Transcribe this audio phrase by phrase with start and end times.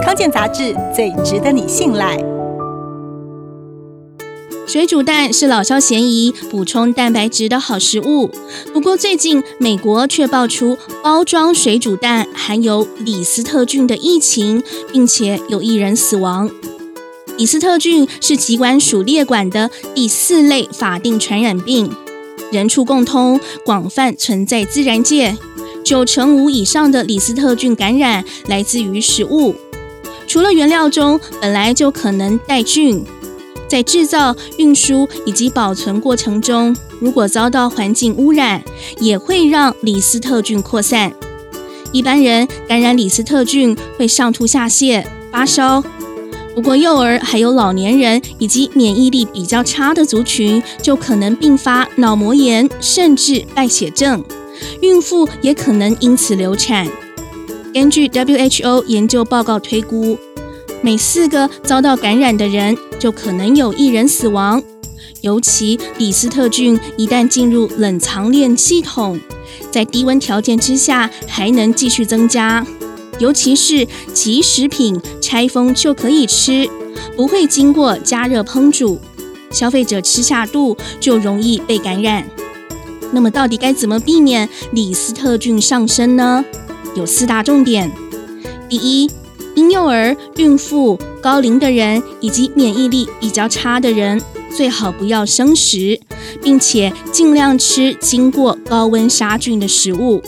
[0.00, 2.16] 康健杂志最值得你信赖。
[4.66, 8.30] 水煮蛋是老少咸宜、补充蛋白质的好食物。
[8.72, 16.48] 不过最近，美国却爆出包装水煮蛋含有李斯特菌的疫情，并且有一人死亡。
[17.36, 21.90] 李斯特菌是疾管署列管的第四类法定传染病，
[22.50, 25.36] 人畜共通，广泛存在自然界。
[25.84, 29.54] 九成五以上的李斯特菌感染来自于食物，
[30.26, 33.04] 除了原料中本来就可能带菌，
[33.68, 38.62] 在制造、运输以及保存过程中，如果遭到环境污染，
[38.98, 41.12] 也会让李斯特菌扩散。
[41.90, 45.82] 一般人感染李斯特菌会上吐下泻、发烧，
[46.54, 54.24] 不过幼儿还有老年人以及免疫力比较差的族群，就可能并发脑膜炎，甚至败血症。
[54.80, 56.86] 孕妇也可能因此流产。
[57.72, 60.18] 根据 WHO 研究报告推估，
[60.82, 64.62] 每四个遭到感染的人就可能有一人死亡。
[65.22, 69.18] 尤其李斯特菌一旦进入冷藏链系统，
[69.70, 72.66] 在低温条件之下还能继续增加。
[73.18, 76.68] 尤其是即食品拆封就可以吃，
[77.16, 79.00] 不会经过加热烹煮，
[79.50, 82.28] 消费者吃下肚就容易被感染。
[83.12, 86.44] 那么到底该怎么避免李斯特菌上身呢？
[86.94, 87.90] 有四大重点：
[88.68, 89.10] 第一，
[89.54, 94.20] 婴幼儿、孕妇、高龄的人以及免疫力比较差的人，
[94.54, 95.98] 最好不要生食，
[96.42, 100.22] 并且尽量吃经过高温杀菌的食物。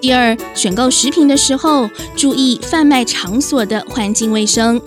[0.00, 4.80] 第二，选购食品的时候，注意贩卖场所的环境卫生。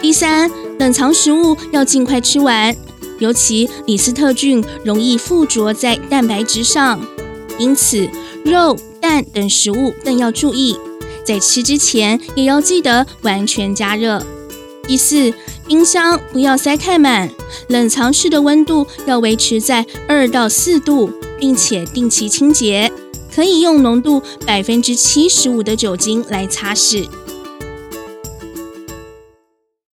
[0.00, 2.74] 第三，冷藏食物要尽快吃完。
[3.18, 7.00] 尤其李斯特菌容易附着在蛋白质上，
[7.58, 8.08] 因此
[8.44, 8.76] 肉、
[9.12, 10.74] 蛋等食物更要注意，
[11.22, 14.24] 在吃之前也要记得完全加热。
[14.88, 15.34] 第四，
[15.66, 17.28] 冰箱不要塞太满，
[17.68, 22.90] 冷藏室的温度要维持在二到四度，并且定期清洁，
[23.30, 27.06] 可以用浓度百分之七十五的酒精来擦拭。